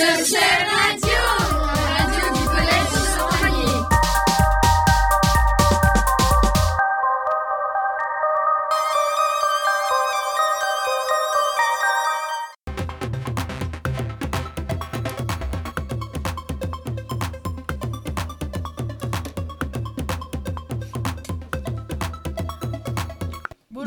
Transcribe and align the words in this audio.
Radio, 0.00 1.07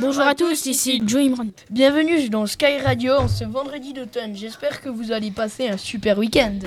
Bonjour 0.02 0.24
à 0.24 0.34
tous, 0.34 0.66
ici 0.66 1.00
Joe 1.06 1.22
Imran. 1.22 1.50
Bienvenue 1.70 2.28
dans 2.28 2.48
Sky 2.48 2.80
Radio 2.84 3.14
en 3.14 3.28
ce 3.28 3.44
vendredi 3.44 3.94
d'automne. 3.94 4.36
J'espère 4.36 4.82
que 4.82 4.90
vous 4.90 5.12
allez 5.12 5.30
passer 5.30 5.68
un 5.68 5.78
super 5.78 6.18
week-end. 6.18 6.58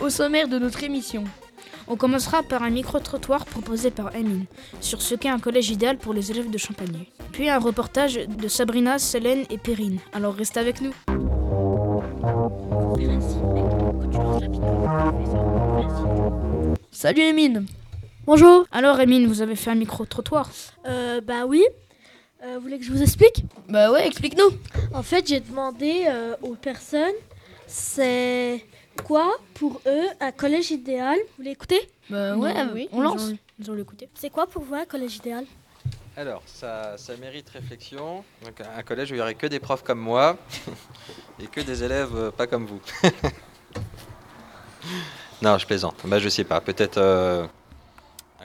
Au 0.00 0.10
sommaire 0.10 0.48
de 0.48 0.58
notre 0.58 0.82
émission, 0.82 1.22
On 1.86 1.94
commencera 1.94 2.42
par 2.42 2.64
un 2.64 2.70
micro-trottoir 2.70 3.46
proposé 3.46 3.92
par 3.92 4.12
Emile 4.16 4.46
sur 4.80 5.00
ce 5.00 5.14
qu'est 5.14 5.28
un 5.28 5.38
collège 5.38 5.70
idéal 5.70 5.98
pour 5.98 6.12
les 6.14 6.32
élèves 6.32 6.50
de 6.50 6.58
Champagny. 6.58 7.08
Puis 7.30 7.48
un 7.48 7.60
reportage 7.60 8.14
de 8.14 8.48
Sabrina, 8.48 8.98
Selène 8.98 9.44
et 9.48 9.56
Perrine. 9.56 10.00
Alors 10.12 10.34
restez 10.34 10.58
avec 10.58 10.80
nous. 10.80 10.92
salut 16.90 17.22
Emine. 17.22 17.66
Bonjour. 18.28 18.66
Alors 18.72 19.00
Emile, 19.00 19.26
vous 19.26 19.40
avez 19.40 19.56
fait 19.56 19.70
un 19.70 19.74
micro-trottoir 19.74 20.50
Euh, 20.84 21.22
bah 21.22 21.46
oui. 21.46 21.64
Euh, 22.44 22.56
vous 22.56 22.60
voulez 22.60 22.78
que 22.78 22.84
je 22.84 22.92
vous 22.92 23.00
explique? 23.02 23.42
Bah 23.70 23.90
ouais, 23.90 24.06
explique-nous. 24.06 24.50
En 24.92 25.02
fait, 25.02 25.26
j'ai 25.26 25.40
demandé 25.40 26.04
euh, 26.06 26.36
aux 26.42 26.54
personnes, 26.54 27.14
c'est 27.66 28.62
quoi 29.06 29.34
pour 29.54 29.80
eux 29.86 30.04
un 30.20 30.30
collège 30.30 30.70
idéal? 30.70 31.16
Vous 31.16 31.36
voulez 31.38 31.52
écouter 31.52 31.80
Bah 32.10 32.32
Non, 32.36 32.42
ouais, 32.42 32.54
oui, 32.74 32.88
on 32.92 33.00
lance. 33.00 33.30
ont- 33.30 33.38
Ils 33.60 33.70
ont 33.70 33.74
l'écouté. 33.74 34.10
C'est 34.14 34.28
quoi 34.28 34.46
pour 34.46 34.62
vous 34.62 34.74
un 34.74 34.84
collège 34.84 35.16
idéal? 35.16 35.46
Alors, 36.14 36.42
ça, 36.44 36.98
ça 36.98 37.16
mérite 37.16 37.48
réflexion. 37.48 38.24
Donc, 38.44 38.60
un 38.60 38.82
collège 38.82 39.10
où 39.10 39.14
il 39.14 39.16
n'y 39.16 39.22
aurait 39.22 39.36
que 39.36 39.46
des 39.46 39.58
profs 39.58 39.82
comme 39.82 40.00
moi 40.00 40.36
et 41.42 41.46
que 41.46 41.62
des 41.62 41.82
élèves 41.82 42.14
euh, 42.14 42.30
pas 42.30 42.46
comme 42.46 42.66
vous. 42.66 42.82
non, 45.40 45.56
je 45.56 45.64
plaisante. 45.64 45.96
Bah, 46.04 46.18
je 46.18 46.28
sais 46.28 46.44
pas. 46.44 46.60
Peut-être 46.60 46.98
euh, 46.98 47.46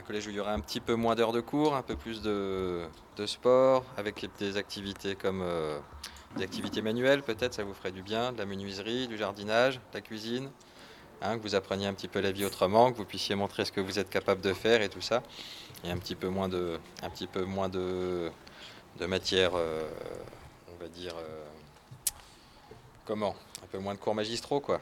collège 0.04 0.26
où 0.26 0.30
il 0.30 0.36
y 0.36 0.40
aurait 0.40 0.52
un 0.52 0.60
petit 0.60 0.80
peu 0.80 0.94
moins 0.94 1.14
d'heures 1.14 1.32
de 1.32 1.40
cours, 1.40 1.74
un 1.74 1.82
peu 1.82 1.96
plus 1.96 2.22
de, 2.22 2.84
de 3.16 3.26
sport, 3.26 3.84
avec 3.96 4.24
des 4.38 4.56
activités 4.56 5.14
comme 5.16 5.40
euh, 5.42 5.78
des 6.36 6.44
activités 6.44 6.82
manuelles, 6.82 7.22
peut-être, 7.22 7.54
ça 7.54 7.64
vous 7.64 7.74
ferait 7.74 7.92
du 7.92 8.02
bien, 8.02 8.32
de 8.32 8.38
la 8.38 8.46
menuiserie, 8.46 9.08
du 9.08 9.16
jardinage, 9.18 9.76
de 9.76 9.80
la 9.94 10.00
cuisine. 10.00 10.50
hein, 11.22 11.36
que 11.38 11.42
vous 11.42 11.54
appreniez 11.54 11.86
un 11.86 11.94
petit 11.94 12.08
peu 12.08 12.20
la 12.20 12.32
vie 12.32 12.44
autrement, 12.44 12.92
que 12.92 12.96
vous 12.98 13.04
puissiez 13.04 13.34
montrer 13.34 13.64
ce 13.64 13.72
que 13.72 13.80
vous 13.80 13.98
êtes 13.98 14.10
capable 14.10 14.40
de 14.40 14.52
faire 14.52 14.82
et 14.82 14.88
tout 14.88 15.00
ça 15.00 15.22
et 15.84 15.90
un 15.90 15.98
petit 15.98 16.14
peu 16.14 16.28
moins 16.28 16.48
de, 16.48 16.78
un 17.02 17.10
petit 17.10 17.26
peu 17.26 17.44
moins 17.44 17.68
de, 17.68 18.30
de 18.98 19.06
matière, 19.06 19.52
euh, 19.54 19.82
on 20.74 20.82
va 20.82 20.88
dire, 20.88 21.14
euh, 21.16 21.42
comment 23.04 23.34
Un 23.62 23.66
peu 23.66 23.78
moins 23.78 23.94
de 23.94 23.98
cours 23.98 24.14
magistraux, 24.14 24.60
quoi. 24.60 24.80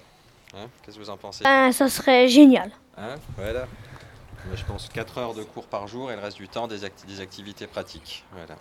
Hein 0.55 0.67
Qu'est-ce 0.83 0.97
que 0.97 1.03
vous 1.03 1.11
en 1.11 1.17
pensez? 1.17 1.45
Ça 1.45 1.89
serait 1.89 2.29
génial. 2.29 2.70
Hein? 2.97 3.17
Voilà. 3.36 3.67
Je 4.55 4.65
pense 4.65 4.89
4 4.89 5.19
heures 5.19 5.35
de 5.35 5.43
cours 5.45 5.67
par 5.67 5.87
jour 5.89 6.11
et 6.11 6.17
le 6.17 6.23
reste 6.23 6.37
du 6.37 6.48
temps 6.48 6.67
des, 6.69 6.85
acti- 6.85 7.07
des 7.07 7.21
activités 7.21 7.67
pratiques. 7.67 8.25
Voilà. 8.33 8.57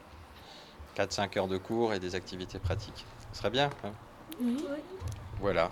4-5 0.95 1.37
heures 1.39 1.47
de 1.47 1.57
cours 1.57 1.93
et 1.93 1.99
des 1.99 2.15
activités 2.15 2.59
pratiques. 2.59 3.05
Ce 3.33 3.39
serait 3.39 3.49
bien. 3.49 3.69
hein? 3.83 3.91
Voilà. 5.39 5.71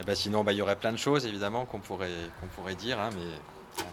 Et 0.00 0.04
ben 0.04 0.14
sinon, 0.14 0.44
bah, 0.44 0.52
il 0.52 0.58
y 0.58 0.62
aurait 0.62 0.76
plein 0.76 0.92
de 0.92 0.96
choses 0.96 1.26
évidemment 1.26 1.66
qu'on 1.66 1.80
pourrait, 1.80 2.10
qu'on 2.40 2.46
pourrait 2.48 2.74
dire, 2.74 2.98
hein, 3.00 3.10
mais 3.14 3.84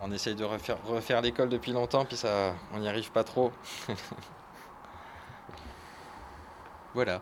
on 0.00 0.12
essaye 0.12 0.34
de 0.34 0.44
refaire, 0.44 0.76
refaire 0.84 1.22
l'école 1.22 1.48
depuis 1.48 1.72
longtemps, 1.72 2.04
puis 2.04 2.16
ça, 2.16 2.54
on 2.72 2.78
n'y 2.78 2.88
arrive 2.88 3.10
pas 3.12 3.24
trop. 3.24 3.52
voilà. 6.94 7.20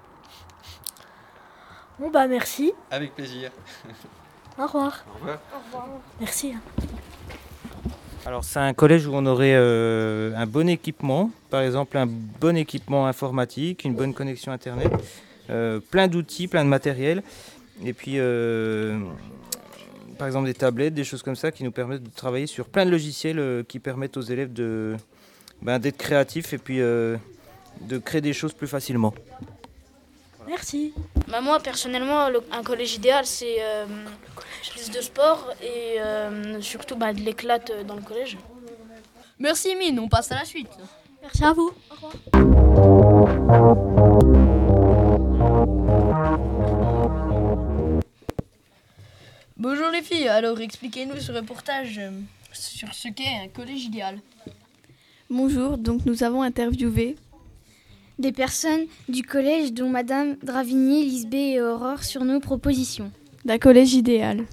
Bon 1.98 2.10
bah 2.10 2.26
merci. 2.26 2.72
Avec 2.90 3.14
plaisir. 3.14 3.50
Au 4.58 4.66
revoir. 4.66 5.04
Au 5.08 5.18
revoir. 5.18 5.88
Merci. 6.20 6.54
Alors 8.26 8.44
c'est 8.44 8.58
un 8.58 8.72
collège 8.72 9.06
où 9.06 9.12
on 9.14 9.26
aurait 9.26 9.54
euh, 9.54 10.34
un 10.34 10.46
bon 10.46 10.68
équipement, 10.68 11.30
par 11.50 11.60
exemple 11.60 11.98
un 11.98 12.06
bon 12.06 12.56
équipement 12.56 13.06
informatique, 13.06 13.84
une 13.84 13.94
bonne 13.94 14.14
connexion 14.14 14.50
Internet, 14.50 14.90
euh, 15.50 15.78
plein 15.78 16.08
d'outils, 16.08 16.48
plein 16.48 16.64
de 16.64 16.70
matériel, 16.70 17.22
et 17.84 17.92
puis 17.92 18.14
euh, 18.16 18.98
par 20.14 20.26
exemple 20.26 20.46
des 20.46 20.54
tablettes, 20.54 20.94
des 20.94 21.04
choses 21.04 21.22
comme 21.22 21.36
ça 21.36 21.50
qui 21.50 21.64
nous 21.64 21.72
permettent 21.72 22.02
de 22.02 22.10
travailler 22.14 22.46
sur 22.46 22.66
plein 22.66 22.86
de 22.86 22.90
logiciels 22.90 23.38
euh, 23.38 23.62
qui 23.62 23.78
permettent 23.78 24.16
aux 24.16 24.22
élèves 24.22 24.52
de 24.52 24.96
ben, 25.60 25.78
d'être 25.78 25.98
créatifs 25.98 26.52
et 26.52 26.58
puis 26.58 26.80
euh, 26.80 27.16
de 27.82 27.98
créer 27.98 28.20
des 28.20 28.32
choses 28.32 28.52
plus 28.52 28.68
facilement. 28.68 29.12
Merci. 30.46 30.94
Bah, 31.34 31.40
moi 31.40 31.58
personnellement, 31.58 32.28
le- 32.28 32.44
un 32.52 32.62
collège 32.62 32.94
idéal 32.94 33.26
c'est 33.26 33.56
euh, 33.58 33.86
plus 34.70 34.88
de 34.88 35.00
sport 35.00 35.50
et 35.60 36.00
euh, 36.00 36.60
surtout 36.60 36.94
bah, 36.94 37.12
de 37.12 37.18
l'éclate 37.22 37.72
dans 37.88 37.96
le 37.96 38.02
collège. 38.02 38.38
Merci 39.40 39.70
Emine, 39.70 39.98
on 39.98 40.08
passe 40.08 40.30
à 40.30 40.36
la 40.36 40.44
suite. 40.44 40.70
Merci 41.22 41.42
à 41.44 41.52
vous. 41.52 41.72
Au 41.90 41.94
revoir. 41.96 43.24
Bonjour 49.56 49.88
les 49.90 50.02
filles, 50.02 50.28
alors 50.28 50.60
expliquez-nous 50.60 51.20
ce 51.20 51.32
reportage 51.32 51.98
euh, 51.98 52.10
sur 52.52 52.92
ce 52.94 53.08
qu'est 53.08 53.42
un 53.44 53.48
collège 53.48 53.84
idéal. 53.84 54.20
Bonjour, 55.30 55.78
donc 55.78 56.04
nous 56.06 56.22
avons 56.22 56.42
interviewé 56.42 57.16
des 58.18 58.32
personnes 58.32 58.84
du 59.08 59.22
collège 59.22 59.72
dont 59.72 59.88
Madame 59.88 60.36
Dravigny, 60.42 61.04
Lisbeth 61.04 61.34
et 61.56 61.60
Aurore 61.60 62.04
sur 62.04 62.24
nos 62.24 62.40
propositions. 62.40 63.10
d'un 63.44 63.58
collège 63.58 63.94
idéal. 63.94 64.44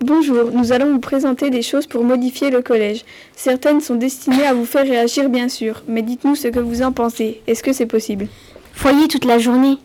Bonjour, 0.00 0.50
nous 0.52 0.72
allons 0.72 0.92
vous 0.92 1.00
présenter 1.00 1.50
des 1.50 1.62
choses 1.62 1.86
pour 1.86 2.04
modifier 2.04 2.50
le 2.50 2.62
collège. 2.62 3.04
Certaines 3.34 3.80
sont 3.80 3.94
destinées 3.96 4.46
à 4.46 4.54
vous 4.54 4.64
faire 4.66 4.84
réagir 4.84 5.28
bien 5.30 5.48
sûr, 5.48 5.82
mais 5.88 6.02
dites-nous 6.02 6.36
ce 6.36 6.48
que 6.48 6.60
vous 6.60 6.82
en 6.82 6.92
pensez. 6.92 7.40
Est-ce 7.46 7.62
que 7.62 7.72
c'est 7.72 7.86
possible? 7.86 8.28
Foyer 8.74 9.08
toute 9.08 9.24
la 9.24 9.38
journée. 9.38 9.78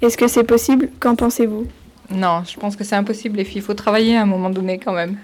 Est-ce 0.00 0.16
que 0.16 0.28
c'est 0.28 0.44
possible? 0.44 0.90
Qu'en 1.00 1.16
pensez-vous? 1.16 1.66
Non, 2.10 2.44
je 2.46 2.56
pense 2.58 2.76
que 2.76 2.84
c'est 2.84 2.94
impossible 2.96 3.36
les 3.36 3.44
filles. 3.44 3.58
Il 3.58 3.64
faut 3.64 3.74
travailler 3.74 4.16
à 4.16 4.22
un 4.22 4.26
moment 4.26 4.48
donné 4.48 4.78
quand 4.78 4.92
même. 4.92 5.18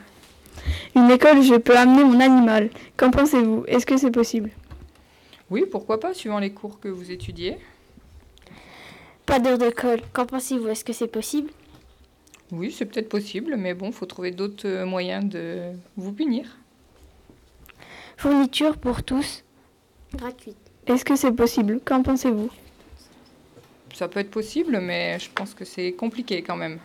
Une 0.97 1.11
école 1.11 1.39
où 1.39 1.43
je 1.43 1.55
peux 1.55 1.77
amener 1.77 2.05
mon 2.05 2.21
animal. 2.21 2.69
Qu'en 2.97 3.11
pensez-vous? 3.11 3.65
Est-ce 3.69 3.87
que 3.87 3.97
c'est 3.97 4.11
possible? 4.11 4.51
Oui, 5.51 5.65
pourquoi 5.71 6.01
pas, 6.01 6.15
suivant 6.15 6.39
les 6.39 6.53
cours 6.53 6.81
que 6.81 6.89
vous 6.89 7.11
étudiez. 7.11 7.59
Pas 9.27 9.39
d'heure 9.39 9.59
de 9.59 9.71
colle. 9.71 10.01
Qu'en 10.13 10.27
pensez-vous? 10.27 10.69
Est-ce 10.69 10.85
que 10.85 10.93
c'est 10.93 11.09
possible? 11.09 11.51
Oui, 12.53 12.71
c'est 12.71 12.85
peut-être 12.85 13.09
possible, 13.09 13.57
mais 13.57 13.75
bon, 13.75 13.91
faut 13.91 14.07
trouver 14.07 14.31
d'autres 14.31 14.67
euh, 14.67 14.87
moyens 14.87 15.25
de 15.25 15.73
vous 15.97 16.13
punir. 16.13 16.57
Fourniture 18.17 18.77
pour 18.77 19.03
tous. 19.03 19.43
Gratuite. 20.15 20.57
Est-ce 20.87 21.05
que 21.05 21.17
c'est 21.17 21.33
possible? 21.33 21.81
Qu'en 21.85 22.03
pensez-vous? 22.03 22.51
Ça 23.95 24.09
peut 24.09 24.21
être 24.21 24.31
possible, 24.31 24.81
mais 24.81 25.19
je 25.19 25.31
pense 25.31 25.55
que 25.55 25.65
c'est 25.65 25.93
compliqué 25.93 26.43
quand 26.43 26.57
même. 26.57 26.79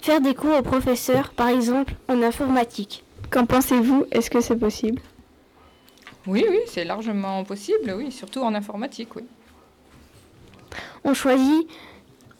Faire 0.00 0.20
des 0.20 0.34
cours 0.34 0.58
aux 0.58 0.62
professeurs, 0.62 1.32
par 1.32 1.48
exemple 1.48 1.94
en 2.08 2.22
informatique. 2.22 3.04
Qu'en 3.30 3.46
pensez-vous? 3.46 4.06
Est-ce 4.10 4.30
que 4.30 4.40
c'est 4.40 4.56
possible? 4.56 5.02
Oui, 6.28 6.44
oui, 6.46 6.58
c'est 6.66 6.84
largement 6.84 7.42
possible, 7.42 7.94
oui, 7.96 8.12
surtout 8.12 8.40
en 8.40 8.54
informatique, 8.54 9.16
oui. 9.16 9.22
On 11.02 11.14
choisit 11.14 11.66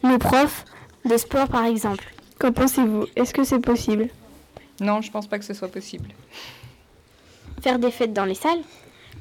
nos 0.03 0.19
profs 0.19 0.63
de 1.05 1.17
sport, 1.17 1.47
par 1.47 1.65
exemple. 1.65 2.05
Qu'en 2.37 2.51
pensez-vous? 2.51 3.07
Est-ce 3.15 3.33
que 3.33 3.43
c'est 3.43 3.59
possible? 3.59 4.09
Non, 4.79 5.01
je 5.01 5.09
pense 5.09 5.25
pas 5.25 5.39
que 5.39 5.45
ce 5.45 5.55
soit 5.55 5.69
possible. 5.69 6.09
Faire 7.63 7.79
des 7.79 7.89
fêtes 7.89 8.13
dans 8.13 8.25
les 8.25 8.35
salles? 8.35 8.61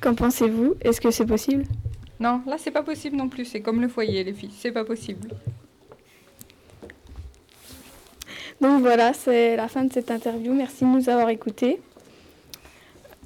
Qu'en 0.02 0.14
pensez-vous? 0.14 0.74
Est-ce 0.82 1.00
que 1.00 1.10
c'est 1.10 1.24
possible? 1.24 1.64
Non, 2.20 2.42
là, 2.46 2.56
c'est 2.58 2.70
pas 2.70 2.82
possible 2.82 3.16
non 3.16 3.30
plus. 3.30 3.46
C'est 3.46 3.62
comme 3.62 3.80
le 3.80 3.88
foyer, 3.88 4.22
les 4.22 4.34
filles. 4.34 4.52
C'est 4.54 4.70
pas 4.70 4.84
possible. 4.84 5.30
Donc 8.60 8.82
voilà, 8.82 9.14
c'est 9.14 9.56
la 9.56 9.68
fin 9.68 9.84
de 9.84 9.92
cette 9.94 10.10
interview. 10.10 10.52
Merci 10.52 10.84
de 10.84 10.90
nous 10.90 11.08
avoir 11.08 11.30
écoutés. 11.30 11.80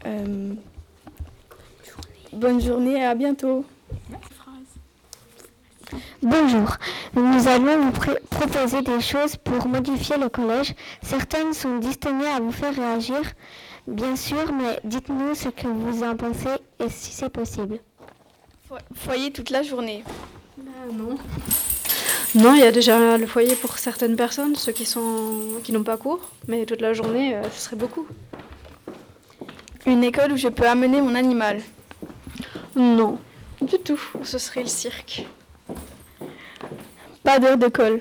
Euh, 0.06 0.54
Bonne 2.32 2.60
journée 2.60 2.98
et 2.98 3.04
à 3.04 3.14
bientôt. 3.14 3.64
Bonjour, 6.22 6.76
nous 7.14 7.48
allons 7.48 7.90
vous 7.90 8.16
proposer 8.30 8.80
des 8.80 9.00
choses 9.00 9.36
pour 9.36 9.68
modifier 9.68 10.16
le 10.16 10.30
collège. 10.30 10.74
Certaines 11.02 11.52
sont 11.52 11.78
destinées 11.78 12.28
à 12.28 12.40
vous 12.40 12.52
faire 12.52 12.74
réagir, 12.74 13.20
bien 13.86 14.16
sûr, 14.16 14.50
mais 14.52 14.80
dites-nous 14.84 15.34
ce 15.34 15.50
que 15.50 15.66
vous 15.66 16.02
en 16.02 16.16
pensez 16.16 16.56
et 16.80 16.88
si 16.88 17.12
c'est 17.12 17.28
possible. 17.28 17.80
Foyer 18.94 19.30
toute 19.30 19.50
la 19.50 19.62
journée. 19.62 20.02
non. 20.92 21.18
Non, 22.34 22.54
il 22.54 22.60
y 22.60 22.62
a 22.62 22.72
déjà 22.72 23.18
le 23.18 23.26
foyer 23.26 23.54
pour 23.56 23.76
certaines 23.76 24.16
personnes, 24.16 24.54
ceux 24.54 24.72
qui 24.72 24.86
sont 24.86 25.60
qui 25.62 25.72
n'ont 25.72 25.84
pas 25.84 25.98
cours, 25.98 26.30
mais 26.48 26.64
toute 26.64 26.80
la 26.80 26.94
journée, 26.94 27.34
euh, 27.34 27.42
ce 27.52 27.60
serait 27.60 27.76
beaucoup. 27.76 28.06
Une 29.84 30.02
école 30.02 30.32
où 30.32 30.36
je 30.38 30.48
peux 30.48 30.66
amener 30.66 31.02
mon 31.02 31.14
animal. 31.14 31.60
Non, 32.76 33.18
du 33.60 33.78
tout. 33.78 34.00
Ce 34.22 34.38
serait 34.38 34.62
le 34.62 34.68
cirque. 34.68 35.26
Pas 37.22 37.38
d'heure 37.38 37.58
de 37.58 37.68
colle. 37.68 38.00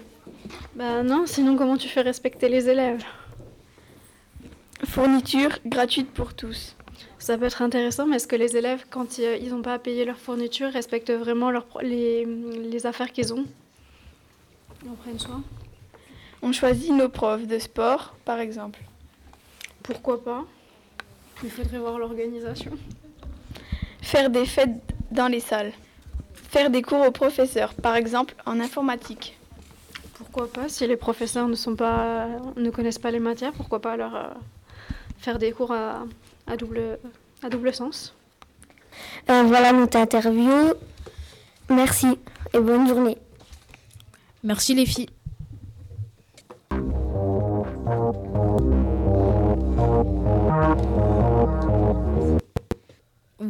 Bah 0.75 1.03
non, 1.03 1.25
sinon 1.25 1.55
comment 1.57 1.77
tu 1.77 1.87
fais 1.87 2.01
respecter 2.01 2.49
les 2.49 2.69
élèves? 2.69 3.03
Fourniture 4.85 5.59
gratuite 5.65 6.11
pour 6.11 6.33
tous. 6.33 6.75
Ça 7.19 7.37
peut 7.37 7.45
être 7.45 7.61
intéressant, 7.61 8.07
mais 8.07 8.15
est-ce 8.15 8.27
que 8.27 8.35
les 8.35 8.57
élèves, 8.57 8.85
quand 8.89 9.19
ils 9.19 9.49
n'ont 9.49 9.61
pas 9.61 9.75
à 9.75 9.79
payer 9.79 10.05
leur 10.05 10.17
fourniture, 10.17 10.71
respectent 10.71 11.11
vraiment 11.11 11.51
leur, 11.51 11.65
pro- 11.65 11.81
les, 11.81 12.25
les 12.25 12.85
affaires 12.87 13.11
qu'ils 13.11 13.31
ont? 13.33 13.45
Ils 14.83 14.89
en 14.89 14.95
prennent 14.95 15.19
soin 15.19 15.43
On 16.41 16.51
choisit 16.51 16.91
nos 16.91 17.09
profs 17.09 17.45
de 17.45 17.59
sport, 17.59 18.15
par 18.25 18.39
exemple. 18.39 18.79
Pourquoi 19.83 20.23
pas? 20.23 20.45
Il 21.43 21.51
faudrait 21.51 21.77
voir 21.77 21.99
l'organisation. 21.99 22.71
Faire 24.11 24.29
des 24.29 24.45
fêtes 24.45 24.71
dans 25.09 25.29
les 25.29 25.39
salles. 25.39 25.71
Faire 26.49 26.69
des 26.69 26.81
cours 26.81 26.99
aux 27.07 27.11
professeurs, 27.11 27.73
par 27.73 27.95
exemple 27.95 28.35
en 28.45 28.59
informatique. 28.59 29.37
Pourquoi 30.15 30.51
pas 30.51 30.67
Si 30.67 30.85
les 30.85 30.97
professeurs 30.97 31.47
ne, 31.47 31.55
sont 31.55 31.77
pas, 31.77 32.27
ne 32.57 32.69
connaissent 32.71 32.99
pas 32.99 33.09
les 33.11 33.21
matières, 33.21 33.53
pourquoi 33.53 33.79
pas 33.79 33.95
leur 33.95 34.13
euh, 34.13 34.23
faire 35.17 35.39
des 35.39 35.53
cours 35.53 35.71
à, 35.71 36.03
à 36.45 36.57
double, 36.57 36.99
à 37.41 37.47
double 37.49 37.73
sens 37.73 38.13
Euh, 39.29 39.43
voilà 39.43 39.71
notre 39.71 39.97
interview. 39.97 40.73
Merci 41.69 42.19
et 42.53 42.59
bonne 42.59 42.89
journée. 42.89 43.17
Merci 44.43 44.75
les 44.75 44.85
filles. 44.85 45.07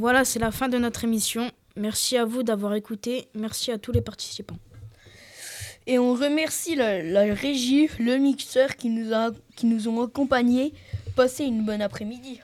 Voilà, 0.02 0.26
c'est 0.26 0.40
la 0.40 0.50
fin 0.50 0.68
de 0.68 0.80
notre 0.80 1.04
émission. 1.04 1.52
Merci 1.76 2.18
à 2.18 2.26
vous 2.26 2.42
d'avoir 2.42 2.74
écouté. 2.74 3.28
Merci 3.36 3.72
à 3.72 3.78
tous 3.78 3.92
les 3.92 4.02
participants. 4.02 4.58
Et 5.86 6.00
on 6.00 6.16
remercie 6.16 6.74
la, 6.74 7.04
la 7.04 7.36
régie, 7.36 7.88
le 8.00 8.18
mixeur 8.18 8.78
qui 8.78 8.90
nous, 8.90 9.14
a, 9.14 9.30
qui 9.56 9.68
nous 9.68 9.88
ont 9.88 10.02
accompagnés. 10.02 10.74
Passez 11.16 11.44
une 11.44 11.64
bonne 11.64 11.84
après-midi. 11.84 12.40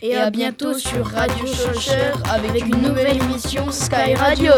Et, 0.00 0.14
à, 0.14 0.30
bientôt 0.30 0.74
sur 0.74 1.04
Radio 1.04 1.44
Chercheur 1.44 2.22
avec 2.30 2.66
une 2.66 2.80
nouvelle 2.82 3.20
émission 3.20 3.72
Sky 3.72 4.14
Radio. 4.14 4.52